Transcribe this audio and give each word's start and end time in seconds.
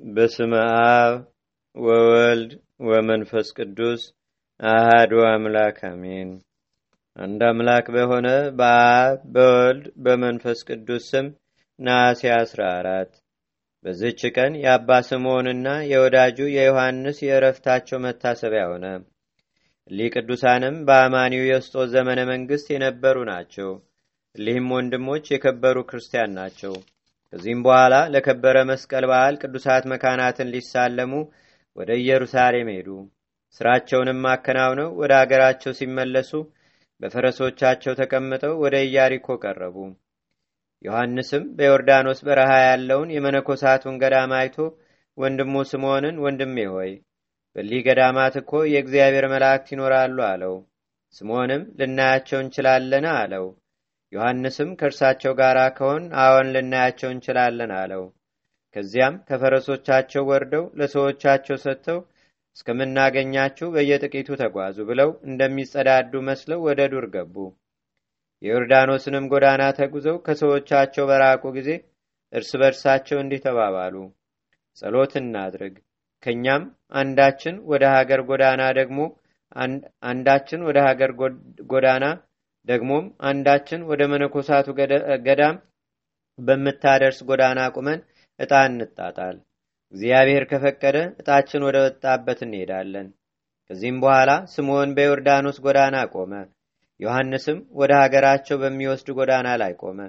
በስመ 0.00 0.52
አብ 0.86 1.14
ወወልድ 1.76 2.50
ወመንፈስ 2.86 3.48
ቅዱስ 3.56 4.02
አህዱ 4.60 5.12
አምላክ 5.28 5.78
አሜን። 5.88 6.30
አንድ 7.16 7.40
አምላክ 7.48 7.86
በሆነ 7.94 8.28
በአብ 8.58 9.18
በወልድ 9.34 9.84
በመንፈስ 10.04 10.60
ቅዱስ 10.68 11.04
ስም 11.10 11.26
ነሐሴ 11.78 12.22
አስራ 12.36 12.62
አራት 12.78 13.12
በዝች 13.84 14.22
ቀን 14.36 14.54
የአባ 14.60 14.98
ስምዖንና 15.08 15.68
የወዳጁ 15.90 16.48
የዮሐንስ 16.52 17.20
የእረፍታቸው 17.24 18.00
መታሰቢያ 18.04 18.64
ሆነ። 18.70 18.86
እሊህ 19.90 20.10
ቅዱሳንም 20.16 20.76
በአማኒው 20.86 21.44
የስጦት 21.48 21.90
ዘመነ 21.94 22.20
መንግሥት 22.30 22.68
የነበሩ 22.72 23.16
ናቸው። 23.30 23.70
እሊህም 24.34 24.68
ወንድሞች 24.76 25.24
የከበሩ 25.30 25.78
ክርስቲያን 25.88 26.36
ናቸው። 26.38 26.74
ከዚህም 27.34 27.62
በኋላ 27.62 27.94
ለከበረ 28.12 28.56
መስቀል 28.68 29.04
በዓል 29.10 29.34
ቅዱሳት 29.40 29.84
መካናትን 29.92 30.50
ሊሳለሙ 30.52 31.12
ወደ 31.76 31.90
ኢየሩሳሌም 32.00 32.68
ሄዱ። 32.74 32.88
ስራቸውንም 33.56 34.20
አከናውነው 34.32 34.90
ወደ 35.00 35.12
አገራቸው 35.20 35.72
ሲመለሱ 35.78 36.30
በፈረሶቻቸው 37.00 37.96
ተቀምጠው 38.00 38.54
ወደ 38.64 38.74
ኢያሪኮ 38.86 39.36
ቀረቡ። 39.42 39.76
ዮሐንስም 40.84 41.44
በዮርዳኖስ 41.56 42.20
በረሃ 42.28 42.52
ያለውን 42.64 43.10
የመነኮሳቱን 43.14 43.98
ገዳም 44.02 44.34
አይቶ 44.38 44.56
ወንድሙ 45.18 45.64
ስምዖንን 45.70 46.22
ወንድሜ 46.24 46.68
ሆይ 46.74 46.92
በሊህ 47.56 47.84
ገዳማት 47.88 48.36
እኮ 48.42 48.54
የእግዚአብሔር 48.72 49.28
መላእክት 49.34 49.68
ይኖራሉ 49.74 50.18
አለው። 50.30 50.54
ስምዖንም 51.14 51.64
ልናያቸው 51.80 52.40
እንችላለን 52.44 53.06
አለው። 53.16 53.46
ዮሐንስም 54.14 54.70
ከእርሳቸው 54.80 55.32
ጋር 55.40 55.58
ከሆን 55.78 56.04
አዎን 56.22 56.50
ልናያቸው 56.54 57.10
እንችላለን 57.12 57.72
አለው። 57.78 58.04
ከዚያም 58.76 59.14
ከፈረሶቻቸው 59.28 60.22
ወርደው 60.30 60.64
ለሰዎቻቸው 60.78 61.56
ሰጥተው 61.64 61.98
እስከምናገኛችሁ 62.56 63.66
በየጥቂቱ 63.74 64.28
ተጓዙ 64.40 64.76
ብለው 64.90 65.10
እንደሚጸዳዱ 65.28 66.12
መስለው 66.28 66.58
ወደ 66.66 66.80
ዱር 66.92 67.06
ገቡ። 67.14 67.36
የዮርዳኖስንም 68.42 69.24
ጎዳና 69.32 69.62
ተጉዘው 69.78 70.16
ከሰዎቻቸው 70.26 71.04
በራቁ 71.10 71.44
ጊዜ 71.56 71.70
እርስ 72.32 72.50
በርሳቸው 72.60 73.18
እንዲህ 73.20 73.40
ተባባሉ፣ 73.46 73.96
ጸሎት 74.76 75.12
እናድርግ፣ 75.20 75.74
ከእኛም 76.22 76.62
አንዳችን 77.00 77.56
ወደ 77.72 77.84
ሀገር 77.96 78.20
ጎዳና 78.30 78.62
ደግሞ 78.78 79.00
አንዳችን 80.08 80.60
ወደ 80.68 80.78
ሀገር 80.88 81.10
ጎዳና 81.72 82.04
ደግሞም 82.68 83.06
አንዳችን 83.28 83.80
ወደ 83.90 84.02
መነኮሳቱ 84.12 84.66
ገዳም 85.26 85.56
በምታደርስ 86.38 87.18
ጎዳና 87.28 87.60
ቁመን 87.76 87.98
ዕጣ 88.40 88.52
እንጣጣል። 88.68 89.36
እግዚአብሔር 89.94 90.44
ከፈቀደ 90.50 90.96
ዕጣችን 91.20 91.64
ወደ 91.66 91.76
ወጣበት 91.84 92.38
እንሄዳለን። 92.46 93.08
ከዚህም 93.70 93.98
በኋላ 94.02 94.30
ስምዖን 94.52 94.90
በዮርዳኖስ 94.96 95.58
ጎዳና 95.66 95.96
ቆመ። 96.14 96.32
ዮሐንስም 97.00 97.58
ወደ 97.80 97.92
ሀገራቸው 98.02 98.56
በሚወስድ 98.62 99.08
ጎዳና 99.18 99.48
ላይ 99.62 99.72
ቆመ። 99.82 100.00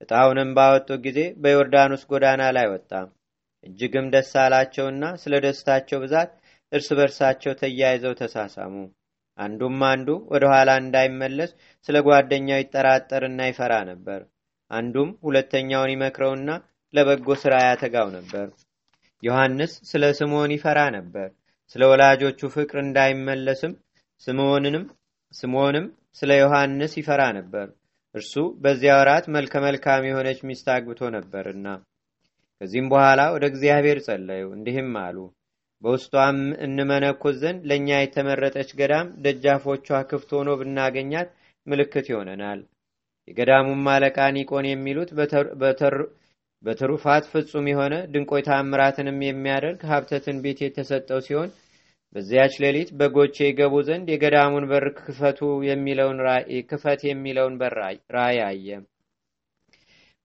ዕጣውንም 0.00 0.50
ባወጡ 0.56 0.88
ጊዜ 1.04 1.20
በዮርዳኖስ 1.42 2.02
ጎዳና 2.10 2.42
ላይ 2.56 2.66
ወጣ። 2.72 2.90
እጅግም 3.64 4.06
ደስ 4.12 4.32
አላቸውና 4.42 5.04
ስለ 5.22 5.34
ደስታቸው 5.44 5.98
ብዛት 6.04 6.30
እርስ 6.72 6.88
በርሳቸው 6.98 7.52
ተያይዘው 7.60 8.14
ተሳሳሙ። 8.20 8.74
አንዱም 9.38 9.78
አንዱ 9.88 10.08
ወደ 10.32 10.44
ኋላ 10.52 10.70
እንዳይመለስ 10.82 11.50
ስለ 11.88 11.96
ጓደኛው 12.06 12.60
ይጠራጠርና 12.62 13.40
ይፈራ 13.50 13.74
ነበር። 13.90 14.20
አንዱም 14.70 15.10
ሁለተኛውን 15.26 15.92
ይመክረውና 15.94 16.48
ለበጎ 16.94 17.28
ሥራ 17.42 17.54
ያተጋው 17.64 18.08
ነበር። 18.16 18.46
ዮሐንስ 19.22 19.72
ስለ 19.90 20.04
ስምዖን 20.18 20.52
ይፈራ 20.56 20.80
ነበር። 20.96 21.28
ስለ 21.74 21.82
ወላጆቹ 21.90 22.40
ፍቅር 22.54 22.78
እንዳይመለስም 22.84 23.72
ስምዖንንም 24.22 24.84
ስምዖንም 25.34 25.86
ስለ 26.20 26.30
ዮሐንስ 26.40 26.92
ይፈራ 27.00 27.22
ነበር። 27.38 27.66
እርሱ 28.14 28.34
በዚያ 28.62 28.92
ወራት 29.00 29.26
መልከ 29.34 29.54
መልካም 29.64 30.06
የሆነች 30.08 30.38
ሚስት 30.48 30.66
አግብቶ 30.74 31.10
ነበርና። 31.16 31.66
ከዚህም 32.60 32.86
በኋላ 32.92 33.20
ወደ 33.34 33.44
እግዚአብሔር 33.52 33.98
ጸለዩ፣ 34.06 34.44
እንዲህም 34.56 34.88
አሉ 35.02 35.16
በውስጧም 35.82 36.36
እንመነኮስ 36.64 37.36
ዘንድ 37.42 37.60
ለእኛ 37.70 37.98
የተመረጠች 37.98 38.70
ገዳም 38.78 39.12
ደጃፎቿ 39.24 39.88
ክፍት 40.10 40.30
ሆኖ 40.38 40.56
ብናገኛት 40.60 41.28
ምልክት 41.66 42.06
ይሆነናል። 42.10 42.60
የገዳሙም 43.28 43.86
አለቃ 43.92 44.18
ኒቆን 44.36 44.66
የሚሉት 44.68 45.10
በትሩፋት 46.64 47.24
ፍጹም 47.32 47.66
የሆነ 47.70 47.94
ድንቆይ 48.12 48.42
ታምራትንም 48.46 49.18
የሚያደርግ 49.24 49.80
ሀብተ 49.90 50.20
ትንቢት 50.24 50.60
የተሰጠው 50.64 51.20
ሲሆን 51.26 51.50
በዚያች 52.14 52.54
ሌሊት 52.62 52.90
በጎቼ 52.98 53.36
ይገቡ 53.46 53.74
ዘንድ 53.88 54.06
የገዳሙን 54.10 54.66
በር 54.70 54.86
ክፈቱ 54.98 55.40
የሚለውን 55.66 56.20
ክፈት 56.70 57.00
የሚለውን 57.08 57.56
በር 57.60 57.74
ራእይ 58.16 58.38
አየ። 58.46 58.68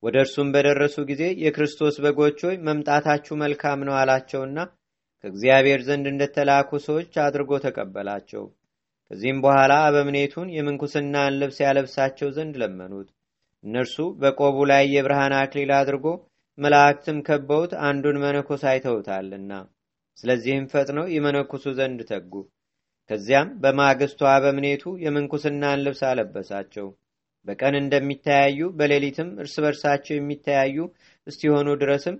ወደ 0.03 0.15
እርሱም 0.23 0.47
በደረሱ 0.53 0.95
ጊዜ 1.09 1.23
የክርስቶስ 1.43 1.97
በጎች 2.05 2.39
ሆይ 2.47 2.55
መምጣታችሁ 2.67 3.35
መልካም 3.43 3.83
ነው 3.87 3.95
አላቸውና 3.99 4.57
ከእግዚአብሔር 5.23 5.81
ዘንድ 5.87 6.05
እንደተላኩ 6.09 6.69
ሰዎች 6.85 7.13
አድርጎ 7.23 7.51
ተቀበላቸው። 7.65 8.43
ከዚህም 9.11 9.39
በኋላ 9.43 9.73
አበምኔቱን 9.85 10.47
የምንኩስናን 10.55 11.37
ልብስ 11.41 11.57
ያለብሳቸው 11.63 12.29
ዘንድ 12.37 12.55
ለመኑት። 12.61 13.09
እነርሱ 13.63 14.05
በቆቡ 14.21 14.57
ላይ 14.71 14.83
የብርሃን 14.93 15.33
አክሊል 15.37 15.71
አድርጎ 15.77 16.05
መላእክትም 16.57 17.19
ከበውት 17.27 17.71
አንዱን 17.87 18.17
መነኮስ 18.23 18.63
አይተውታልና፣ 18.71 19.51
ስለዚህም 20.17 20.65
ፈጥነው 20.73 21.05
ይመነኩሱ 21.13 21.65
ዘንድ 21.77 22.01
ተጉ። 22.09 22.33
ከዚያም 23.09 23.47
በማግስቱ 23.63 24.21
አበምኔቱ 24.33 24.83
የምንኩስናን 25.05 25.81
ልብስ 25.85 26.01
አለበሳቸው። 26.09 26.87
በቀን 27.47 27.75
እንደሚተያዩ 27.79 28.59
በሌሊትም 28.77 29.29
እርስ 29.41 29.55
በርሳቸው 29.63 30.15
የሚተያዩ 30.17 30.77
እስቲሆኑ 31.27 31.69
ድረስም 31.81 32.15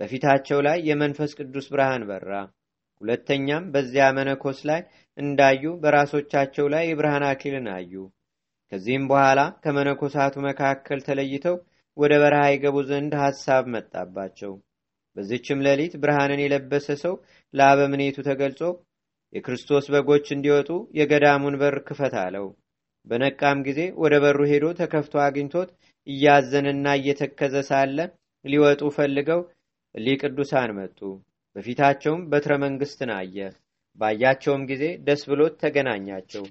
በፊታቸው 0.00 0.58
ላይ 0.66 0.78
የመንፈስ 0.88 1.32
ቅዱስ 1.38 1.66
ብርሃን 1.72 2.04
በራ። 2.08 2.30
ሁለተኛም 3.00 3.64
በዚያ 3.72 4.04
መነኮስ 4.16 4.58
ላይ 4.70 4.80
እንዳዩ 5.18 5.62
በራሶቻቸው 5.82 6.66
ላይ 6.74 6.84
የብርሃን 6.88 7.24
አክሊልን 7.28 7.68
አዩ። 7.74 7.92
ከዚህም 8.72 9.04
በኋላ 9.10 9.40
ከመነኮሳቱ 9.64 10.34
መካከል 10.46 11.00
ተለይተው 11.08 11.56
ወደ 11.96 12.12
በረሃ 12.22 12.44
ይገቡ 12.50 12.76
ዘንድ 12.88 13.12
ሐሳብ 13.22 13.64
መጣባቸው። 13.74 14.52
በዚችም 15.16 15.62
ሌሊት 15.66 15.92
ብርሃንን 16.02 16.40
የለበሰ 16.42 16.96
ሰው 17.02 17.14
ለአበምኔቱ 17.54 18.16
ተገልጾ 18.28 18.60
የክርስቶስ 19.32 19.86
በጎች 19.94 20.26
እንዲወጡ 20.34 20.70
የገዳሙን 20.98 21.58
በር 21.60 21.76
ክፈት 21.88 22.14
አለው። 22.22 22.46
በነቃም 23.06 23.58
ጊዜ 23.66 23.80
ወደ 24.02 24.14
በሩ 24.22 24.40
ሄዶ 24.50 24.66
ተከፍቶ 24.78 25.14
አግኝቶት 25.24 25.70
እያዘንና 26.06 26.86
እየተከዘ 26.98 27.54
ሳለ 27.70 27.98
ሊወጡ 28.44 28.82
ፈልገው 28.96 29.40
እሊህ 29.94 30.16
ቅዱሳን 30.22 30.70
መጡ። 30.78 30.98
በፊታቸውም 31.56 32.22
በትረ 32.30 32.52
መንግሥትን 32.62 33.10
አየ። 33.16 33.36
ባያቸውም 33.98 34.62
ጊዜ 34.70 34.84
ደስ 35.06 35.22
ብሎት 35.30 35.54
ተገናኛቸው። 35.62 36.44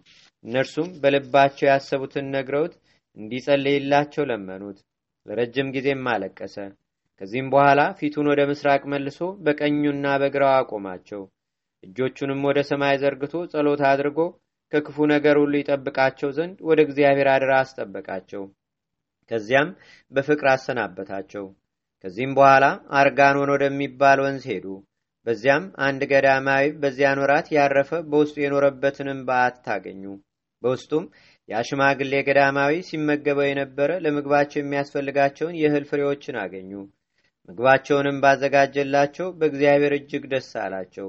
እነርሱም 0.46 0.90
በልባቸው 1.02 1.68
ያሰቡትን 1.70 2.32
ነግረውት 2.36 2.74
እንዲጸልይላቸው 3.18 4.24
ለመኑት። 4.30 4.78
ለረጅም 5.26 5.68
ጊዜም 5.76 6.08
አለቀሰ። 6.14 6.56
ከዚህም 7.22 7.50
በኋላ 7.54 7.82
ፊቱን 8.00 8.28
ወደ 8.32 8.42
ምስራቅ 8.50 8.82
መልሶ 8.94 9.20
በቀኙና 9.46 10.06
በግራው 10.22 10.54
አቆማቸው። 10.54 11.22
እጆቹንም 11.84 12.42
ወደ 12.48 12.60
ሰማይ 12.70 12.96
ዘርግቶ 13.02 13.36
ጸሎት 13.54 13.82
አድርጎ 13.90 14.20
ከክፉ 14.72 15.06
ነገር 15.12 15.36
ሁሉ 15.42 15.54
ይጠብቃቸው 15.60 16.30
ዘንድ 16.38 16.58
ወደ 16.70 16.80
እግዚአብሔር 16.86 17.28
አድራ 17.34 17.52
አስጠበቃቸው። 17.60 18.44
ከዚያም 19.32 19.70
በፍቅር 20.12 20.48
አሰናበታቸው። 20.54 21.46
ከዚህም 22.04 22.32
በኋላ 22.38 22.66
አርጋኖን 23.00 23.52
ወደሚባል 23.54 24.20
ወንዝ 24.24 24.46
ሄዱ። 24.50 24.66
በዚያም 25.28 25.66
አንድ 25.86 26.02
ገዳማዊ 26.12 26.66
በዚያን 26.82 27.22
ወራት 27.24 27.48
ያረፈ 27.56 27.92
በውስጡ 28.10 28.36
የኖረበትንም 28.42 29.20
በዓት 29.28 29.56
ታገኙ። 29.68 30.04
በውስጡም 30.62 31.06
ያ 31.50 31.62
ገዳማዊ 32.28 32.74
ሲመገበው 32.90 33.48
የነበረ 33.48 33.92
ለምግባቸው 34.04 34.60
የሚያስፈልጋቸውን 34.62 35.58
የእህል 35.62 35.86
ፍሬዎችን 35.90 36.40
አገኙ። 36.44 36.72
ምግባቸውንም 37.50 38.20
ባዘጋጀላቸው 38.24 39.30
በእግዚአብሔር 39.40 39.94
እጅግ 39.98 40.26
ደስ 40.34 40.50
አላቸው። 40.64 41.08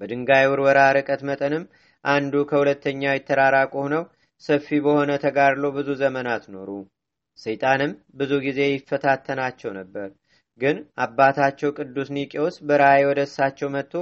በድንጋይ 0.00 0.46
ውርወራ 0.50 0.80
ርቀት 0.96 1.22
መጠንም 1.28 1.64
አንዱ 2.04 2.34
ከሁለተኛው 2.50 3.16
የተራራቁ 3.16 3.72
ሆነው 3.84 4.04
ሰፊ 4.42 4.68
በሆነ 4.84 5.10
ተጋድሎ 5.24 5.66
ብዙ 5.76 5.88
ዘመናት 6.00 6.44
ኖሩ። 6.54 6.70
ሰይጣንም 7.38 7.90
ብዙ 8.18 8.32
ጊዜ 8.44 8.60
ይፈታተናቸው 8.70 9.70
ነበር። 9.78 10.08
ግን 10.60 10.76
አባታቸው 11.04 11.70
ቅዱስ 11.78 12.08
ኒቄዎስ 12.16 12.56
በራእይ 12.68 13.02
ወደ 13.08 13.20
እሳቸው 13.28 13.68
መጥቶ 13.74 13.94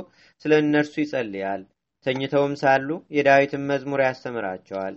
ስለ 0.45 0.53
እነርሱ 0.63 0.95
ይጸልያል። 1.03 1.63
ተኝተውም 2.07 2.55
ሳሉ 2.63 2.89
የዳዊትን 3.17 3.63
መዝሙር 3.71 4.01
ያስተምራቸዋል። 4.05 4.97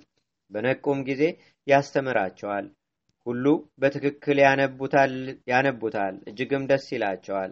በነቁም 0.52 1.00
ጊዜ 1.08 1.24
ያስተምራቸዋል። 1.68 2.66
ሁሉ 3.28 3.46
በትክክል 3.82 4.38
ያነቡታል፣ 5.52 6.14
እጅግም 6.30 6.66
ደስ 6.70 6.86
ይላቸዋል። 6.96 7.52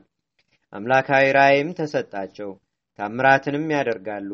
አምላካዊ 0.73 1.25
ራእይም 1.37 1.71
ተሰጣቸው። 1.79 2.51
ታምራትንም 2.99 3.65
ያደርጋሉ። 3.75 4.29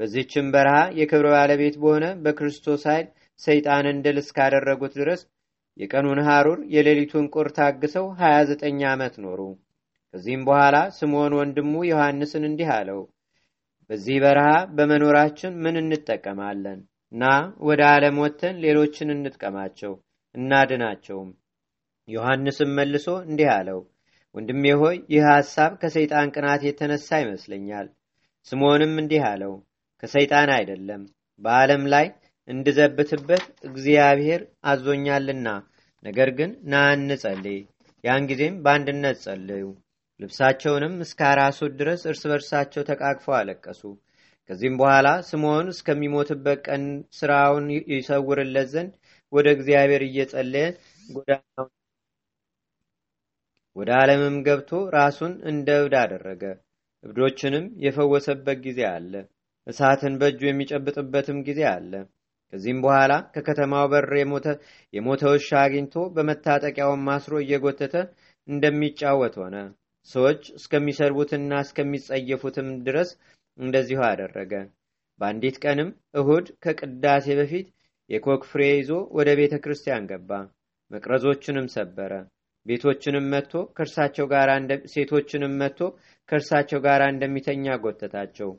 በዚህችም 0.00 0.46
በረሃ 0.54 0.78
የክብር 0.98 1.26
ባለቤት 1.34 1.76
በሆነ 1.82 2.06
በክርስቶስ 2.24 2.82
ኃይል 2.90 3.06
ሰይጣንን 3.40 3.98
ድል 4.04 4.18
እስካደረጉት 4.22 4.92
ድረስ 5.00 5.20
የቀኑን 5.78 6.20
ሐሩር 6.26 6.58
የሌሊቱን 6.74 7.26
ቁር 7.34 7.48
ታግሰው 7.56 8.06
29 8.18 8.82
ዓመት 8.90 9.14
ኖሩ። 9.24 9.40
ከዚህም 10.14 10.42
በኋላ 10.48 10.76
ስምዖን 10.98 11.32
ወንድሙ 11.38 11.72
ዮሐንስን 11.88 12.44
እንዲህ 12.48 12.68
አለው፣ 12.74 13.00
በዚህ 13.90 14.16
በረሃ 14.24 14.50
በመኖራችን 14.76 15.54
ምን 15.64 15.76
እንጠቀማለን? 15.80 16.78
ና 17.12 17.24
ወደ 17.68 17.80
ዓለም 17.90 18.16
ወጥተን 18.22 18.56
ሌሎችን 18.64 19.12
እንጥቀማቸው 19.14 19.92
እናድናቸውም። 20.34 21.30
ዮሐንስም 22.08 22.70
መልሶ 22.78 23.06
እንዲህ 23.28 23.48
አለው፣ 23.56 23.80
ወንድሜ 24.34 24.64
ሆይ 24.80 24.96
ይህ 25.12 25.24
ሐሳብ 25.32 25.72
ከሰይጣን 25.82 26.32
ቅናት 26.34 26.62
የተነሳ 26.66 27.18
ይመስለኛል። 27.22 27.86
ስምዖንም 28.46 28.94
እንዲህ 29.02 29.22
አለው፣ 29.28 29.52
ከሰይጣን 30.02 30.50
አይደለም፣ 30.56 31.02
በዓለም 31.40 31.84
ላይ 31.92 32.06
እንድዘብትበት 32.48 33.44
እግዚአብሔር 33.64 34.40
አዞኛልና። 34.64 35.48
ነገር 36.02 36.30
ግን 36.38 36.50
ና 36.64 36.82
እንጸልይ። 36.94 37.60
ያን 38.04 38.26
ጊዜም 38.30 38.56
በአንድነት 38.64 39.18
ጸለዩ። 39.24 39.64
ልብሳቸውንም 40.20 40.94
እስከ 41.04 41.20
አራሱት 41.30 41.72
ድረስ 41.78 42.02
እርስ 42.10 42.22
በርሳቸው 42.30 42.82
ተቃቅፈው 42.90 43.34
አለቀሱ። 43.38 43.82
ከዚህም 44.50 44.76
በኋላ 44.80 45.08
ስምዖን 45.28 45.68
እስከሚሞትበት 45.72 46.58
ቀን 46.66 46.82
ስራውን 47.18 47.66
ይሰውርለት 47.94 48.68
ዘንድ 48.74 48.92
ወደ 49.32 49.46
እግዚአብሔር 49.56 50.02
እየጸለየ 50.06 50.66
ጎዳናውን 51.06 51.70
ወደ 53.76 53.90
ዓለምም 54.00 54.36
ገብቶ 54.46 54.70
ራሱን 54.96 55.32
እንደ 55.50 55.68
እብድ 55.80 55.94
አደረገ። 56.02 56.42
እብዶችንም 57.04 57.64
የፈወሰበት 57.84 58.58
ጊዜ 58.66 58.80
አለ። 58.90 59.12
እሳትን 59.66 60.14
በእጁ 60.20 60.40
የሚጨብጥበትም 60.46 61.38
ጊዜ 61.48 61.60
አለ። 61.72 61.92
ከዚህም 62.52 62.80
በኋላ 62.84 63.12
ከከተማው 63.34 63.86
በር 63.92 64.10
የሞተ 64.94 65.22
ውሻ 65.32 65.50
አግኝቶ 65.62 65.94
በመታጠቂያውን 66.14 67.04
ማስሮ 67.08 67.34
እየጎተተ 67.42 67.94
እንደሚጫወት 68.48 69.36
ሆነ። 69.42 69.56
ሰዎች 70.08 70.42
እስከሚሰርቡትና 70.58 71.60
እስከሚጸየፉትም 71.64 72.68
ድረስ 72.86 73.10
እንደዚሁ 73.58 74.00
አደረገ። 74.08 74.52
በአንዲት 75.20 75.56
ቀንም 75.64 75.90
እሁድ 76.20 76.46
ከቅዳሴ 76.64 77.26
በፊት 77.40 77.66
የኮክ 78.10 78.42
ፍሬ 78.48 78.62
ይዞ 78.72 78.90
ወደ 79.18 79.30
ቤተ 79.38 79.54
ክርስቲያን 79.64 80.08
ገባ። 80.10 80.30
መቅረዞችንም 80.90 81.66
ሰበረ። 81.74 82.12
ቤቶችንም 82.66 83.26
መጥቶ 83.32 83.54
ከእርሳቸው 83.76 84.26
ጋር 84.32 84.48
ሴቶችንም 84.92 85.54
መጥቶ 85.60 85.80
ከእርሳቸው 86.28 86.80
ጋር 86.86 87.02
እንደሚተኛ 87.08 87.74
ጎተታቸው። 87.82 88.50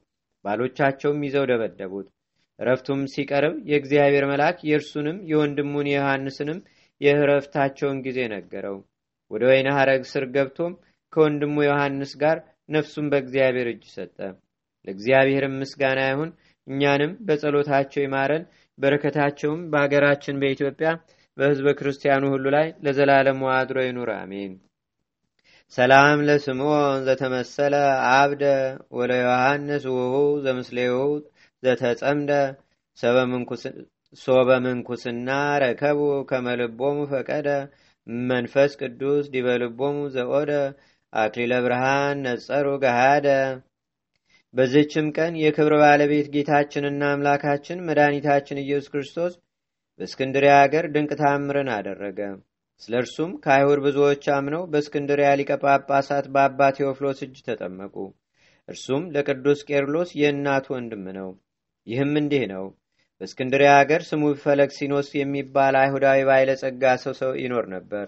ባሎቻቸውም 0.45 1.23
ይዘው 1.25 1.45
ደበደቡት። 1.51 2.07
እረፍቱም 2.59 3.01
ሲቀርብ 3.13 3.55
የእግዚአብሔር 3.69 4.25
መልአክ 4.31 4.57
የእርሱንም 4.67 5.17
የወንድሙን 5.31 5.87
የዮሐንስንም 5.91 6.59
የእረፍታቸውን 7.01 7.97
ጊዜ 8.05 8.19
ነገረው። 8.33 8.77
ወደ 9.31 9.43
ወይነ 9.49 9.67
ሐረግ 9.77 10.03
ስር 10.11 10.25
ገብቶም 10.35 10.73
ከወንድሙ 11.13 11.55
ዮሐንስ 11.65 12.11
ጋር 12.21 12.37
ነፍሱን 12.69 13.07
በእግዚአብሔር 13.11 13.67
እጅ 13.71 13.83
ሰጠ። 13.95 14.17
ለእግዚአብሔርም 14.87 15.57
ምስጋና 15.61 15.99
ይሁን። 16.07 16.31
እኛንም 16.67 17.11
በጸሎታቸው 17.27 18.01
ይማረን፣ 18.03 18.43
በረከታቸውም 18.77 19.61
በአገራችን 19.71 20.39
በኢትዮጵያ 20.41 20.89
በሕዝበ 21.37 21.69
ክርስቲያኑ 21.79 22.23
ሁሉ 22.33 22.45
ላይ 22.55 22.67
ለዘላለሙ 22.85 23.41
አድሮ 23.55 23.77
ይኑር፣ 23.85 24.09
አሜን። 24.17 24.53
ሰላም 25.73 26.19
ለስምዖን 26.27 26.99
ዘተመሰለ 27.07 27.75
አብደ 28.13 28.43
ወለ 28.91 29.11
ዮሐንስ 29.21 29.83
ውሁ 29.93 30.13
ዘምስሌሁ 30.45 30.95
ዘተጸምደ 31.65 32.31
ሶበ 34.17 34.49
ምንኩስና 34.65 35.29
ረከቡ 35.63 35.99
ከመልቦሙ 36.29 36.97
ፈቀደ 37.11 37.47
መንፈስ 38.27 38.71
ቅዱስ 38.81 39.25
ዲበልቦሙ 39.33 39.97
ዘኦደ 40.15 40.51
አክሊለ 41.13 41.53
ብርሃን 41.65 42.17
ነጸሩ 42.25 42.67
ገሃደ። 42.83 43.27
በዚህችም 44.53 45.07
ቀን 45.17 45.33
የክብር 45.41 45.73
ባለቤት 45.81 46.27
ጌታችንና 46.35 47.03
አምላካችን 47.13 47.83
መድኃኒታችን 47.87 48.61
ኢየሱስ 48.63 48.89
ክርስቶስ 48.93 49.33
በእስክንድሪያ 49.99 50.53
አገር 50.61 50.85
ድንቅ 50.93 51.11
ታምርን 51.21 51.69
አደረገ። 51.75 52.19
ስለ 52.81 52.93
እርሱም 53.01 53.31
ከአይሁድ 53.43 53.79
ብዙዎች 53.85 54.23
አምነው 54.35 54.63
በእስክንድሪያ 54.71 55.29
ሊቀ 55.39 55.51
ጳጳሳት 55.63 56.25
በአባ 56.33 56.69
ቴዎፍሎስ 56.77 57.19
እጅ 57.25 57.37
ተጠመቁ። 57.47 57.95
እርሱም 58.69 59.03
ለቅዱስ 59.15 59.59
ቄርሎስ 59.69 60.09
የእናቱ 60.21 60.67
ወንድም 60.75 61.05
ነው። 61.17 61.29
ይህም 61.87 62.13
እንዲህ 62.21 62.43
ነው። 62.51 62.65
በእስክንድሪያ 63.21 63.71
አገር 63.79 64.01
ስሙ 64.07 64.23
ፈለክሲኖስ 64.41 65.09
የሚባል 65.15 65.75
አይሁዳዊ 65.81 66.19
ባለጸጋ 66.29 66.83
ሰው 67.03 67.13
ሰው 67.19 67.31
ይኖር 67.41 67.65
ነበር። 67.75 68.07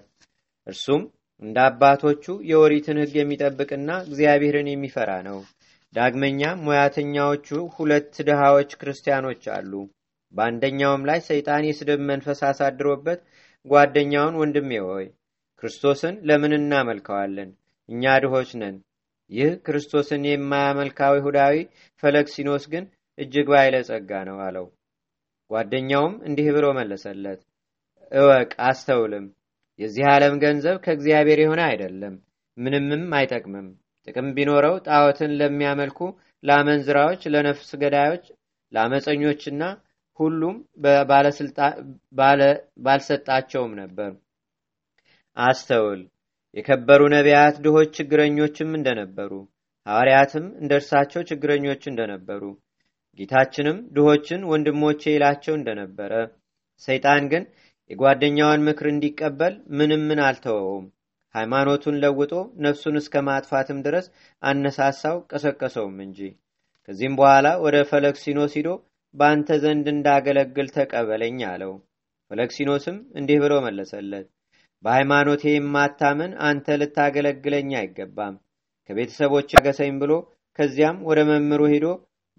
እርሱም 0.68 1.03
እንደ 1.41 1.57
አባቶቹ 1.68 2.24
የኦሪትን 2.50 3.00
ሕግ 3.01 3.13
የሚጠብቅና 3.18 3.89
እግዚአብሔርን 4.06 4.69
የሚፈራ 4.71 5.12
ነው። 5.27 5.38
ዳግመኛም 5.94 6.63
ሙያተኛዎቹ 6.65 7.47
ሁለት 7.75 8.15
ድሃዎች 8.27 8.71
ክርስቲያኖች 8.81 9.44
አሉ። 9.56 9.71
በአንደኛውም 10.33 11.06
ላይ 11.09 11.19
ሰይጣን 11.27 11.68
የስድብ 11.68 12.01
መንፈስ 12.09 12.39
አሳድሮበት 12.50 13.19
ጓደኛውን 13.65 14.38
ወንድሜ 14.41 14.71
ሆይ 14.88 15.06
ክርስቶስን 15.63 16.15
ለምን 16.27 16.53
እናመልከዋለን? 16.57 17.50
እኛ 17.89 18.03
ድሆች 18.24 18.50
ነን። 18.62 18.75
ይህ 19.31 19.51
ክርስቶስን 19.65 20.21
የማያመልካው 20.27 21.13
ይሁዳዊ 21.18 21.56
ፈለክሲኖስ 22.03 22.65
ግን 22.74 22.83
እጅግ 23.18 23.48
ባለጸጋ 23.54 24.12
ነው 24.28 24.38
አለው። 24.46 24.66
ጓደኛውም 25.52 26.14
እንዲህ 26.28 26.48
ብሎ 26.56 26.66
መለሰለት፣ 26.78 27.42
እወቅ 28.12 28.52
አስተውልም፣ 28.68 29.25
የዚህ 29.80 30.06
ዓለም 30.14 30.36
ገንዘብ 30.44 30.78
ከእግዚአብሔር 30.86 31.40
የሆነ 31.44 31.62
አይደለም፣ 31.69 32.16
ምንምም 32.58 33.14
አይጠቅምም። 33.18 33.68
ጥቅም 34.08 34.28
ቢኖረው 34.36 34.75
ጣዖትን 34.88 35.31
ለሚያመልኩ 35.40 36.00
ለአመንዝራዎች፣ 36.44 37.22
ለነፍስ 37.34 37.69
ገዳዮች፣ 37.81 38.25
ለአመፀኞችና 38.72 39.62
ሁሉም 40.20 40.56
ባልሰጣቸውም 42.86 43.74
ነበር። 43.81 44.12
አስተውል፣ 45.38 46.02
የከበሩ 46.56 47.02
ነቢያት 47.13 47.56
ድሆች 47.66 47.90
ችግረኞችም 47.98 48.70
እንደነበሩ፣ 48.78 49.31
ሐዋርያትም 49.86 50.46
እንደ 50.62 50.72
እርሳቸው 50.80 51.22
ችግረኞች 51.30 51.84
እንደነበሩ፣ 51.91 52.44
ጌታችንም 53.19 53.77
ድሆችን 53.95 54.41
ወንድሞቼ 54.50 55.01
ይላቸው 55.13 55.53
እንደነበረ፣ 55.55 56.12
ሰይጣን 56.81 57.24
ግን 57.31 57.43
የጓደኛዋን 57.89 58.65
ምክር 58.67 58.88
እንዲቀበል 58.91 59.53
ምንም 59.77 60.01
ምን 60.09 60.19
አልተወውም። 60.25 60.86
ሃይማኖቱን 61.36 61.95
ለውጦ 62.03 62.33
ነፍሱን 62.65 62.95
እስከ 63.01 63.24
ማጥፋትም 63.27 63.79
ድረስ 63.86 64.05
አነሳሳው፣ 64.43 65.17
ቀሰቀሰውም 65.31 65.97
እንጂ። 66.05 66.19
ከዚህም 66.89 67.17
በኋላ 67.19 67.47
ወደ 67.63 67.77
ፈለክሲኖስ 67.89 68.53
ሂዶ 68.57 68.69
በአንተ 69.15 69.50
ዘንድ 69.63 69.86
እንዳገለግል 69.93 70.67
ተቀበለኝ 70.75 71.39
አለው። 71.51 71.74
ፈለክሲኖስም 72.31 72.97
እንዲህ 73.19 73.38
ብሎ 73.43 73.53
መለሰለት፣ 73.65 74.27
በሃይማኖቴ 74.83 75.43
የማታምን 75.53 76.31
አንተ 76.47 76.75
ልታገለግለኝ 76.81 77.69
አይገባም። 77.79 78.36
ከቤተሰቦች 78.89 79.47
ያገሰኝ 79.55 79.93
ብሎ 80.01 80.12
ከዚያም 80.59 80.97
ወደ 81.09 81.19
መምህሩ 81.29 81.63
ሂዶ 81.74 81.88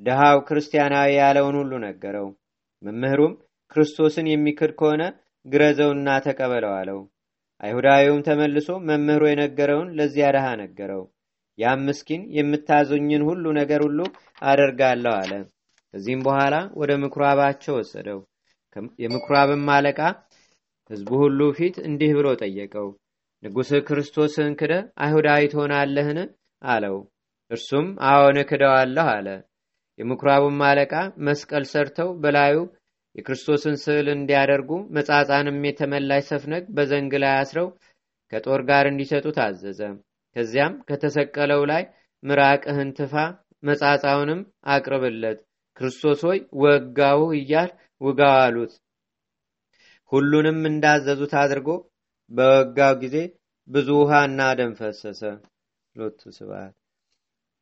ድሃው 0.01 0.39
ክርስቲያናዊ 0.49 1.11
ያለውን 1.19 1.57
ሁሉ 1.61 1.73
ነገረው። 1.85 2.29
መምህሩም 2.83 3.33
ክርስቶስን 3.73 4.27
የሚክድ 4.31 4.73
ከሆነ 4.79 5.03
ግረዘውና 5.47 6.09
ተቀበለው 6.27 6.73
አለው። 6.79 7.01
አይሁዳዊውም 7.61 8.25
ተመልሶ 8.27 8.69
መምህሩ 8.89 9.23
የነገረውን 9.29 9.89
ለዚያ 9.99 10.27
ድሃ 10.37 10.47
ነገረው። 10.61 11.03
ያም 11.59 11.81
ምስኪን 11.87 12.23
የምታዞኝን 12.37 13.23
ሁሉ 13.29 13.45
ነገር 13.59 13.81
ሁሉ 13.87 14.01
አደርጋለሁ 14.43 15.13
አለ። 15.21 15.33
ከዚህም 15.95 16.23
በኋላ 16.27 16.55
ወደ 16.81 16.91
ምኩራባቸው 17.03 17.75
ወሰደው። 17.79 18.21
የምኩራብም 19.03 19.67
አለቃ 19.77 20.01
ሕዝቡ 20.91 21.11
ሁሉ 21.23 21.41
ፊት 21.57 21.77
እንዲህ 21.89 22.11
ብሎ 22.19 22.29
ጠየቀው፣ 22.41 22.89
ንጉሥ 23.43 23.71
ክርስቶስን 23.89 24.53
ክደ 24.61 24.73
አይሁዳዊ 24.99 25.43
ትሆናለህን? 25.53 26.19
አለው። 26.63 26.97
እርሱም 27.51 27.87
አዎን 28.09 28.39
እክደዋለሁ 28.43 29.07
አለ። 29.15 29.29
የምኩራቡም 29.99 30.59
አለቃ 30.67 30.95
መስቀል 31.27 31.65
ሰርተው 31.71 32.11
በላዩ 32.23 32.57
የክርስቶስን 33.15 33.77
ስዕል 33.83 34.09
እንዲያደርጉ 34.13 34.71
መጻጻንም 34.97 35.57
የተመላሽ 35.69 36.25
ሰፍነግ 36.31 36.65
በዘንግ 36.77 37.13
ላይ 37.23 37.33
አስረው 37.39 37.69
ከጦር 38.33 38.61
ጋር 38.69 38.87
እንዲሰጡ 38.91 39.27
ታዘዘ። 39.37 39.81
ከዚያም 40.37 40.75
ከተሰቀለው 40.89 41.63
ላይ 41.71 41.83
ምራቅህን 42.23 42.91
ትፋ፣ 42.99 43.15
መጻጻውንም 43.63 44.41
አቅርብለት፣ 44.75 45.39
ክርስቶስ 45.77 46.21
ሆይ 46.29 46.39
ወጋው 46.63 47.23
እያል 47.39 47.71
ውጋው 48.01 48.35
አሉት። 48.43 48.73
ሁሉንም 50.13 50.59
እንዳዘዙት 50.71 51.33
አድርጎ 51.41 51.69
በወጋው 52.31 52.95
ጊዜ 53.03 53.17
ብዙ 53.69 53.89
ውሃና 54.01 54.41
ደም 54.59 54.73
ፈሰሰ። 54.79 55.23
ሎቱ 55.97 56.21
ስብሐት። 56.37 56.75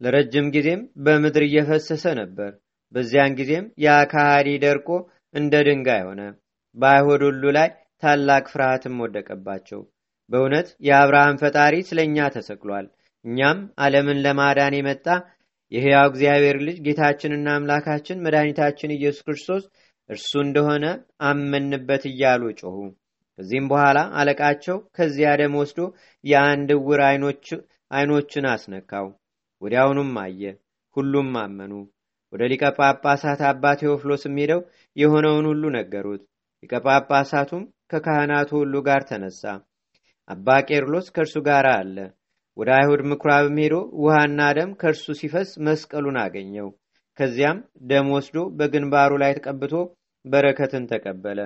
ለረጅም 0.01 0.47
ጊዜም 0.55 0.81
በምድር 1.05 1.45
እየፈሰሰ 1.47 2.05
ነበር። 2.21 2.51
በዚያን 2.95 3.37
ጊዜም 3.39 3.67
ያ 3.85 3.95
ደርቆ 4.65 4.89
እንደ 5.35 5.55
ድንጋይ 5.67 6.03
ሆነ። 6.09 6.21
በአይሁድ 6.77 7.23
ሁሉ 7.29 7.45
ላይ 7.57 7.69
ታላቅ 8.03 8.45
ፍርሃትም 8.53 9.01
ወደቀባቸው። 9.05 9.81
በእውነት 10.31 10.69
የአብርሃም 10.87 11.41
ፈጣሪ 11.43 11.75
ስለ 11.89 11.99
እኛ 12.09 12.29
ተሰቅሏል፣ 12.35 12.87
እኛም 13.25 13.59
ዓለምን 13.85 14.23
ለማዳን 14.25 14.75
የመጣ 14.79 15.07
የሕያው 15.73 16.07
እግዚአብሔር 16.11 16.57
ልጅ 16.67 16.77
ጌታችንና 16.87 17.47
አምላካችን 17.57 18.23
መድኃኒታችን 18.25 18.95
ኢየሱስ 18.97 19.25
ክርስቶስ 19.27 19.65
እርሱ 20.11 20.33
እንደሆነ 20.45 20.85
አመንበት 21.29 22.03
እያሉ 22.11 22.43
ጮኹ። 22.61 22.77
ከዚህም 23.39 23.67
በኋላ 23.73 23.99
አለቃቸው 24.19 24.77
ከዚያ 24.97 25.31
ደም 25.41 25.57
ወስዶ 25.61 25.81
የአንድ 26.25 26.71
ዕውር 26.79 27.01
አይኖችን 27.91 28.47
አስነካው። 28.53 29.09
ወዲያውኑም 29.63 30.13
አየ። 30.23 30.43
ሁሉም 30.97 31.31
አመኑ። 31.41 31.73
ወደ 32.33 32.43
ሊቀ 32.53 32.65
ጳጳሳት 32.79 33.41
አባ 33.49 33.65
ቴዎፍሎስም 33.81 34.37
ሄደው 34.41 34.61
የሆነውን 34.97 35.47
ሁሉ 35.51 35.65
ነገሩት። 35.77 36.23
ሊቀ 36.63 36.75
ጳጳሳቱም 36.87 37.63
ከካህናቱ 37.91 38.51
ሁሉ 38.61 38.75
ጋር 38.87 39.03
ተነሳ። 39.11 39.43
አባ 40.29 40.49
ቄርሎስ 40.69 41.07
ከእርሱ 41.15 41.37
ጋር 41.49 41.67
አለ። 41.75 41.97
ወደ 42.57 42.69
አይሁድ 42.77 43.01
ምኩራብም 43.11 43.59
ሄዶ 43.63 43.75
ውሃና 44.03 44.41
ደም 44.59 44.71
ከእርሱ 44.81 45.07
ሲፈስ 45.21 45.51
መስቀሉን 45.67 46.17
አገኘው። 46.23 46.69
ከዚያም 47.19 47.59
ደም 47.91 48.07
ወስዶ 48.15 48.39
በግንባሩ 48.59 49.13
ላይ 49.23 49.33
ተቀብቶ 49.39 49.75
በረከትን 50.25 50.85
ተቀበለ። 50.91 51.41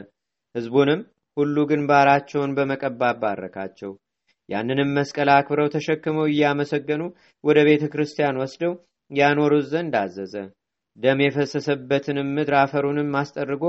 ሕዝቡንም 0.55 1.01
ሁሉ 1.37 1.57
ግንባራቸውን 1.71 2.55
በመቀባት 2.57 3.17
ባረካቸው። 3.23 3.93
ያንንም 4.51 4.95
መስቀል 4.97 5.29
አክብረው 5.35 5.69
ተሸክመው 5.75 6.27
እያመሰገኑ 6.31 7.03
ወደ 7.45 7.59
ቤተ 7.69 7.85
ክርስቲያን 7.93 8.41
ወስደው 8.43 8.73
ያኖሩት 9.11 9.67
ዘንድ 9.73 9.95
አዘዘ። 10.01 10.35
ደም 10.99 11.21
የፈሰሰበትንም 11.25 12.33
ምድር 12.37 12.55
አፈሩንም 12.61 13.13
አስጠርጎ 13.21 13.65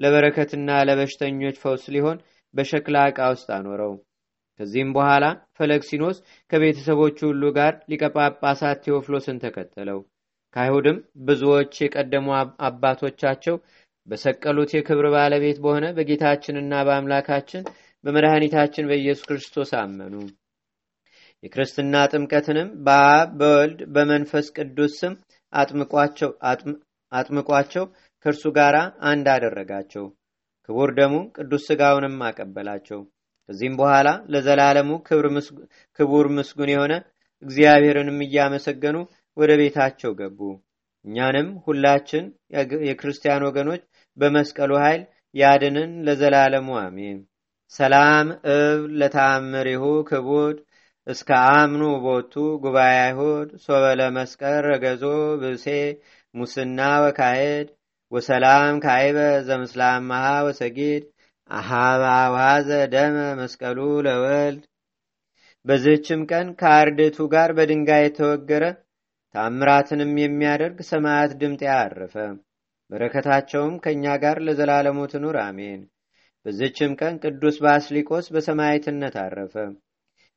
ለበረከትና 0.00 0.70
ለበሽተኞች 0.88 1.56
ፈውስ 1.62 1.84
ሊሆን 1.94 2.18
በሸክላ 2.54 2.96
ዕቃ 3.10 3.20
ውስጥ 3.32 3.48
አኖረው። 3.56 3.94
ከዚህም 4.60 4.90
በኋላ 4.96 5.24
ፈለክሲኖስ 5.58 6.18
ከቤተሰቦቹ 6.50 7.18
ሁሉ 7.30 7.44
ጋር 7.56 7.72
ሊቀጳጳሳት 7.90 8.78
ቴዎፍሎስን 8.84 9.40
ተከተለው። 9.42 9.98
ከአይሁድም 10.56 10.98
ብዙዎች 11.28 11.74
የቀደሙ 11.82 12.26
አባቶቻቸው 12.68 13.56
በሰቀሉት 14.08 14.70
የክብር 14.74 15.06
ባለቤት 15.14 15.58
በሆነ 15.62 15.86
በጌታችንና 15.96 16.72
በአምላካችን 16.86 17.62
በመድኃኒታችን 18.06 18.88
በኢየሱስ 18.90 19.24
ክርስቶስ 19.28 19.70
አመኑ። 19.78 20.14
የክርስትና 21.42 21.94
ጥምቀትንም 22.12 22.68
በአብ 22.86 23.30
በወልድ 23.40 23.80
በመንፈስ 23.94 24.46
ቅዱስ 24.56 24.94
ስም 25.00 25.14
አጥምቋቸው 27.12 27.84
ከእርሱ 28.24 28.44
ጋር 28.56 28.76
አንድ 29.10 29.26
አደረጋቸው። 29.34 30.04
ክቡር 30.68 30.90
ደሙን 30.96 31.26
ቅዱስ 31.36 31.64
ሥጋውንም 31.68 32.16
አቀበላቸው። 32.28 33.00
ከዚህም 33.48 33.74
በኋላ 33.80 34.08
ለዘላለሙ 34.32 34.90
ክቡር 35.98 36.26
ምስጉን 36.36 36.70
የሆነ 36.72 36.94
እግዚአብሔርንም 37.42 38.18
እያመሰገኑ 38.26 38.96
ወደ 39.36 39.52
ቤታቸው 39.60 40.12
ገቡ። 40.20 40.40
እኛንም 41.04 41.48
ሁላችን 41.66 42.24
የክርስቲያን 42.88 43.46
ወገኖች 43.48 43.82
በመስቀሉ 44.16 44.72
ኃይል 44.84 45.02
ያድንን 45.34 45.90
ለዘላለሙ 46.06 46.68
አሜን። 46.82 47.18
ሰላም 47.74 48.26
እብ 48.52 48.82
ለተአምሪሁ 49.00 49.84
ክቡድ 50.08 50.56
እስከ 51.06 51.28
አምኑ 51.52 51.82
ቦቱ 52.04 52.32
ጉባኤ 52.62 52.94
አይሁድ 53.00 53.48
ሶበለ 53.64 54.00
መስቀል 54.16 54.56
ረገዞ 54.66 55.02
ብሴ 55.40 55.66
ሙስና 56.34 56.78
ወካሄድ 57.04 57.68
ወሰላም 58.12 58.74
ካይበ 58.84 59.18
ዘምስላም 59.48 60.06
መሃ 60.10 60.26
ወሰጊድ 60.46 61.04
አሃባዋዘ 61.50 62.70
ደመ 62.94 63.16
መስቀሉ 63.40 63.78
ለወልድ። 64.06 64.62
በዚህችም 65.66 66.20
ቀን 66.30 66.48
ከአርድቱ 66.60 67.18
ጋር 67.34 67.50
በድንጋይ 67.58 68.04
የተወገረ 68.06 68.64
ታምራትንም 69.34 70.14
የሚያደርግ 70.20 70.78
ሰማያት 70.90 71.34
ድምጥያ 71.40 71.74
አረፈ። 71.82 72.14
በረከታቸውም 72.90 73.74
ከእኛ 73.84 74.06
ጋር 74.24 74.38
ለዘላለሙ 74.46 74.98
ትኑር 75.12 75.38
አሜን። 75.42 75.80
በዚችም 76.46 76.92
ቀን 77.00 77.14
ቅዱስ 77.22 77.56
ባስሊቆስ 77.62 78.26
በሰማዕትነት 78.34 79.14
አረፈ። 79.22 79.54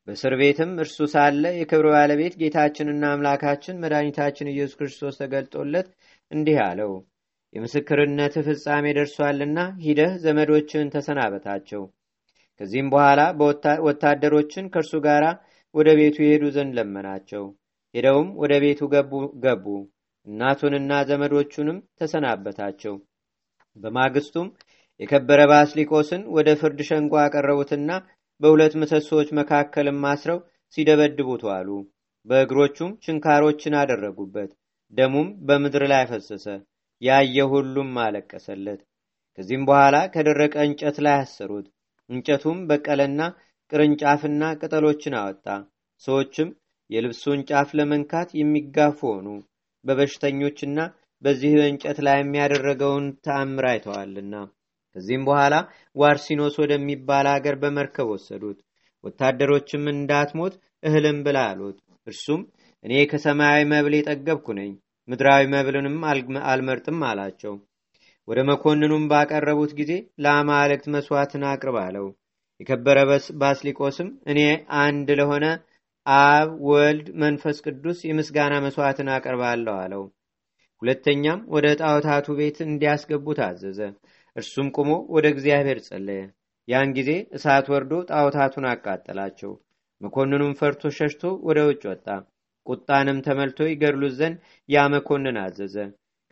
በእስር 0.07 0.33
ቤትም 0.39 0.71
እርሱ 0.83 0.97
ሳለ 1.11 1.43
የክብር 1.55 1.87
ባለቤት 1.91 2.35
ጌታችንና 2.39 3.03
አምላካችን 3.13 3.79
መድኃኒታችን 3.81 4.49
ኢየሱስ 4.51 4.77
ክርስቶስ 4.79 5.19
ተገልጦለት 5.21 5.89
እንዲህ 6.31 6.57
አለው፣ 6.63 6.93
የምስክርነት 7.55 8.33
ፍጻሜ 8.47 8.85
ደርሷልና 8.97 9.59
ሂደህ 9.85 10.15
ዘመዶችን 10.23 10.91
ተሰናበታቸው። 10.95 11.83
ከዚህም 12.59 12.89
በኋላ 12.93 13.21
ወታደሮችን 13.87 14.71
ከእርሱ 14.73 14.93
ጋር 15.05 15.25
ወደ 15.75 15.89
ቤቱ 15.99 16.17
የሄዱ 16.23 16.45
ዘንድ 16.55 16.73
ለመናቸው። 16.79 17.45
ሄደውም 17.95 18.31
ወደ 18.41 18.53
ቤቱ 18.63 18.81
ገቡ። 19.45 19.65
እናቱንና 20.27 20.93
ዘመዶቹንም 21.09 21.77
ተሰናበታቸው። 21.99 22.95
በማግስቱም 23.77 24.47
የከበረ 24.99 25.41
ባስሊቆስን 25.51 26.23
ወደ 26.35 26.49
ፍርድ 26.61 26.79
ሸንጎ 26.87 27.13
አቀረቡትና 27.21 27.91
በሁለት 28.41 28.73
ምሰሶዎች 28.81 29.29
መካከልም 29.39 29.99
አስረው 30.11 30.39
ሲደበድቡት 30.73 31.41
ዋሉ። 31.49 31.69
በእግሮቹም 32.25 32.91
ችንካሮችን 33.03 33.77
አደረጉበት። 33.81 34.51
ደሙም 34.93 35.27
በምድር 35.47 35.83
ላይ 35.91 36.03
ፈሰሰ። 36.11 36.45
ያየ 37.01 37.45
ሁሉም 37.51 37.91
አለቀሰለት። 38.03 38.79
ከዚህም 39.37 39.65
በኋላ 39.69 39.97
ከደረቀ 40.13 40.55
እንጨት 40.67 40.97
ላይ 41.05 41.15
አሰሩት። 41.19 41.67
እንጨቱም 42.09 42.59
በቀለና 42.69 43.21
ቅርንጫፍና 43.71 44.43
ቅጠሎችን 44.61 45.17
አወጣ። 45.19 45.45
ሰዎችም 46.01 46.49
የልብሱን 46.89 47.39
ጫፍ 47.49 47.69
ለመንካት 47.79 48.29
የሚጋፉ 48.39 48.99
ሆኑ። 49.11 49.27
በበሽተኞችና 49.85 50.79
በዚህ 51.21 51.53
እንጨት 51.67 51.99
ላይ 52.07 52.17
የሚያደረገውን 52.19 53.05
ተአምር 53.25 53.65
አይተዋልና። 53.71 54.33
ከዚህም 54.95 55.23
በኋላ 55.25 55.55
ዋርሲኖስ 55.95 56.55
ወደሚባል 56.61 57.27
አገር 57.33 57.55
በመርከብ 57.61 58.07
ወሰዱት። 58.13 58.59
ወታደሮችም 59.03 59.83
እንዳትሞት 59.93 60.53
እህልም 60.83 61.17
ብላ 61.25 61.39
አሉት። 61.49 61.77
እርሱም 62.07 62.41
እኔ 62.85 62.93
ከሰማያዊ 63.11 63.63
መብል 63.71 63.93
የጠገብኩ 63.97 64.47
ነኝ፣ 64.59 64.71
ምድራዊ 65.07 65.43
መብልንም 65.53 65.97
አልመርጥም 66.51 66.99
አላቸው። 67.09 67.53
ወደ 68.27 68.39
መኮንኑም 68.49 69.05
ባቀረቡት 69.11 69.71
ጊዜ 69.77 69.91
ለአማልክት 70.23 70.85
መስዋዕትን 70.95 71.43
አቅርብ 71.51 71.77
አለው። 71.83 72.07
የከበረ 72.59 72.97
ባስሊቆስም 73.41 74.09
እኔ 74.31 74.39
አንድ 74.81 75.09
ለሆነ 75.19 75.45
አብ፣ 76.05 76.49
ወልድ፣ 76.67 77.07
መንፈስ 77.23 77.57
ቅዱስ 77.65 77.99
የምስጋና 78.05 78.53
መስዋዕትን 78.65 79.09
አቀርባለሁ 79.15 79.73
አለው። 79.81 80.03
ሁለተኛም 80.81 81.39
ወደ 81.53 81.67
ጣዖታቱ 81.81 82.27
ቤት 82.37 82.57
እንዲያስገቡ 82.65 83.25
ታዘዘ። 83.39 83.79
እርሱም 84.39 84.67
ቁሞ 84.77 84.89
ወደ 85.15 85.25
እግዚአብሔር 85.33 85.79
ጸለየ። 85.87 86.21
ያን 86.67 86.89
ጊዜ 86.97 87.11
እሳት 87.35 87.67
ወርዶ 87.73 87.93
ጣዖታቱን 88.09 88.65
አቃጠላቸው። 88.71 89.51
መኮንኑም 90.01 90.53
ፈርቶ 90.59 90.91
ሸሽቶ 90.97 91.23
ወደ 91.47 91.59
ውጭ 91.69 91.81
ወጣ። 91.91 92.07
ቁጣንም 92.65 93.17
ተመልቶ 93.25 93.59
ይገድሉት 93.69 94.13
ዘንድ 94.19 94.37
ያ 94.69 94.85
መኮንን 94.93 95.37
አዘዘ። 95.43 95.75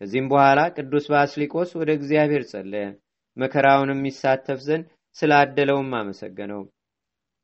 ከዚህም 0.01 0.27
በኋላ 0.31 0.59
ቅዱስ 0.75 1.05
ባስሊቆስ 1.13 1.69
ወደ 1.79 1.89
እግዚአብሔር 1.99 2.43
ጸለየ። 2.51 2.85
መከራውንም 3.37 4.05
ይሳተፍ 4.09 4.59
ዘንድ 4.67 4.85
ስላደለውም 5.15 5.91
አመሰገነው። 5.99 6.61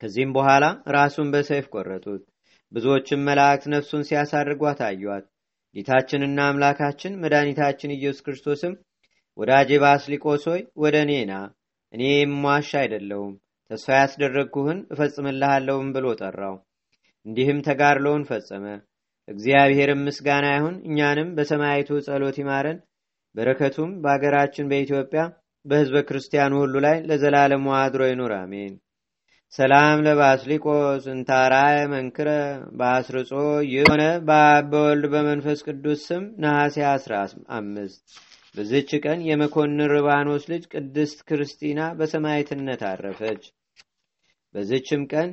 ከዚህም 0.00 0.32
በኋላ 0.36 0.64
ራሱን 0.96 1.28
በሰይፍ 1.34 1.66
ቆረጡት። 1.74 2.22
ብዙዎችም 2.72 3.24
መላእክት 3.28 3.64
ነፍሱን 3.74 4.06
ሲያሳርጓት 4.08 4.80
አዩአት። 4.86 5.24
ጌታችንና 5.76 6.40
አምላካችን 6.50 7.18
መድኃኒታችን 7.22 7.94
ኢየሱስ 7.96 8.22
ክርስቶስም 8.26 8.74
ወዳጄ 9.38 9.70
ባስሊቆስ 9.82 10.42
ሆይ 10.50 10.60
ወደ 10.82 10.96
እኔ 11.04 11.12
ና፣ 11.24 11.34
እኔ 11.92 12.02
የሟሽ 12.12 12.68
አይደለሁም፣ 12.80 13.32
ተስፋ 13.70 13.88
ያስደረግኩህን 13.98 14.78
እፈጽምልሃለሁም 14.92 15.88
ብሎ 15.94 16.06
ጠራው። 16.20 16.56
እንዲህም 17.26 17.58
ተጋድሎውን 17.66 18.26
ፈጸመ። 18.30 18.64
እግዚአብሔርም 19.28 20.04
ምስጋና 20.06 20.46
ይሁን፣ 20.54 20.76
እኛንም 20.88 21.28
በሰማይቱ 21.36 22.00
ጸሎት 22.06 22.38
ይማረን፣ 22.40 22.78
በረከቱም 23.34 23.90
በአገራችን 24.02 24.68
በኢትዮጵያ 24.70 25.22
በሕዝበ 25.64 25.98
ክርስቲያኑ 26.08 26.52
ሁሉ 26.62 26.74
ላይ 26.86 26.96
ለዘላለሙ 27.08 27.66
አድሮ 27.78 28.02
ይኑር፣ 28.10 28.32
አሜን። 28.40 28.74
ሰላም 29.58 29.98
ለባስሊቆስ 30.04 31.04
እንታራየ 31.10 31.80
መንክረ 31.92 32.28
በአስርጾ 32.78 33.30
የሆነ 33.72 34.02
በአብ 34.28 34.64
በወልድ 34.72 35.04
በመንፈስ 35.12 35.60
ቅዱስ 35.66 36.00
ስም 36.08 36.24
ነሐሴ 36.42 36.76
አስራ 36.88 37.12
አምስት 37.58 38.00
በዚች 38.54 38.90
ቀን 39.04 39.20
የመኮንን 39.28 39.90
ርባኖስ 39.92 40.44
ልጅ 40.52 40.64
ቅድስት 40.72 41.20
ክርስቲና 41.28 41.80
በሰማዕትነት 41.98 42.82
አረፈች። 42.90 43.44
በዚችም 44.54 45.04
ቀን 45.12 45.30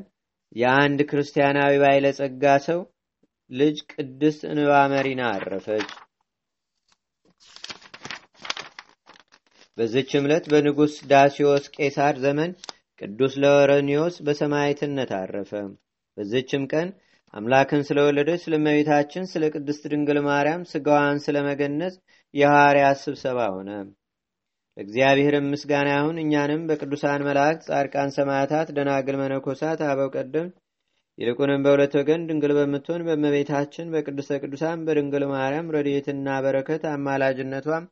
የአንድ 0.55 1.01
ክርስቲያናዊ 1.09 1.73
ባለጸጋ 1.83 2.53
ሰው 2.67 2.79
ልጅ 3.51 3.79
ቅድስት 3.93 4.43
እንባ 4.51 4.73
መሪና 4.93 5.23
አረፈች። 5.33 5.89
በዚች 9.77 10.13
ዕለት 10.19 10.45
በንጉሥ 10.51 10.95
ዳሲዮስ 11.11 11.65
ቄሳር 11.75 12.15
ዘመን 12.23 12.51
ቅዱስ 13.01 13.34
ለወረኒዮስ 13.41 14.15
በሰማዕትነት 14.25 15.12
አረፈ። 15.17 15.51
በዚችም 16.17 16.63
ቀን 16.72 16.88
አምላክን 17.34 17.81
ስለወለደች 17.88 18.41
ስለመቤታችን 18.43 19.24
ስለ 19.31 19.43
ቅድስት 19.53 19.84
ድንግል 19.91 20.20
ማርያም 20.25 20.65
ስጋዋን 20.72 21.22
ስለመገነዝ 21.25 21.93
የሐዋርያት 22.34 22.98
ስብሰባ 23.03 23.39
ሆነ። 23.55 23.70
ለእግዚአብሔርም 24.77 25.48
ምስጋና 25.53 25.89
ይሁን። 25.96 26.20
እኛንም 26.24 26.62
በቅዱሳን 26.70 27.25
መላእክት፣ 27.27 27.63
ጻድቃን፣ 27.70 28.12
ሰማዕታት፣ 28.17 28.67
ደናግል፣ 28.77 29.17
መነኮሳት፣ 29.22 29.81
አበው 29.88 30.12
ቀደም 30.15 30.50
ይልቁንም 31.17 31.63
በሁለት 31.65 31.93
ወገን 32.00 32.22
ድንግል 32.29 32.51
በምትሆን 32.58 33.01
በእመቤታችን 33.08 33.91
በቅድስተ 33.93 34.39
ቅዱሳን 34.43 34.86
በድንግል 34.88 35.24
ማርያም 35.34 35.72
ረድኤትና 35.75 36.38
በረከት 36.46 36.84
አማላጅነቷም 36.93 37.86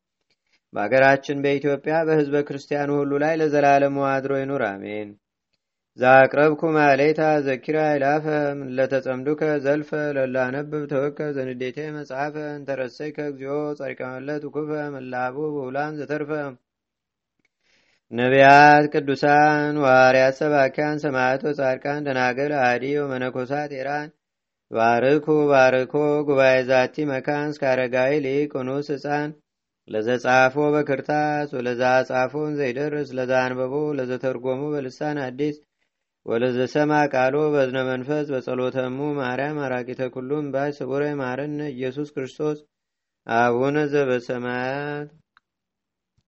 በአገራችን 0.73 1.41
በኢትዮጵያ 1.43 1.95
በሕዝበ 2.07 2.37
ክርስቲያኑ 2.47 2.89
ሁሉ 2.99 3.11
ላይ 3.23 3.33
ለዘላለሙ 3.39 3.97
አድሮ 4.09 4.33
ይኑር፣ 4.39 4.63
አሜን። 4.67 5.09
ዛቅረብኩ 5.99 6.61
ማሌታ 6.75 7.21
ዘኪራ 7.45 7.77
ይላፈ 7.89 8.25
ለተጸምዱከ 8.77 9.41
ዘልፈ 9.65 9.89
ለላነብብ 10.17 10.83
ተወከ 10.91 11.29
ዘንዴቴ 11.37 11.77
መጽሐፈ 11.95 12.35
እንተረሰይከ 12.51 13.17
እግዚኦ 13.31 13.55
ጸሪቀመለት 13.79 14.43
ውኩፈ 14.47 14.69
መላቡ 14.95 15.37
ብውላን 15.55 15.97
ዘተርፈ 15.99 16.31
ነቢያት፣ 18.11 18.85
ቅዱሳን፣ 18.93 19.75
ዋርያት፣ 19.83 20.35
ሰባኪያን፣ 20.39 21.01
ሰማዕቶ፣ 21.03 21.43
ጻድቃን፣ 21.59 22.05
ደናገል፣ 22.07 22.53
አዲ 22.63 22.85
ወመነኮሳት 23.01 23.73
ኤራን 23.79 24.07
ባርኩ 24.71 25.27
ባርኮ 25.51 25.93
ጉባኤ 26.27 26.55
ዛቲ 26.69 26.95
መካን 27.11 27.45
እስከ 27.53 27.63
ሊቅ 28.25 28.51
ኑስ 28.67 28.89
ህፃን 28.95 29.29
ለዘጻፎ 29.89 30.55
በክርታስ 30.73 31.49
ወለዛ 31.57 31.83
ጻፎን 32.09 32.51
ዘይደርስ 32.59 33.09
ለዛ 33.17 33.31
አንበቦ 33.45 33.75
ለዘተርጎሙ 33.99 34.61
በልሳን 34.73 35.19
አዲስ 35.25 35.55
ወለዘሰማ 36.25 36.91
ቃሎ 37.13 37.35
በዝነ 37.53 37.79
መንፈስ 37.89 38.25
በጸሎተሙ 38.33 38.97
ማርያም 39.19 39.57
አራቂተ 39.65 40.09
ኩሉም 40.15 40.47
ባይ 40.53 40.71
ስቡረ 40.79 41.03
ማረነ 41.21 41.61
ኢየሱስ 41.75 42.09
ክርስቶስ 42.15 42.59
አቡነ 43.27 43.77
ዘበሰማያት 43.93 45.09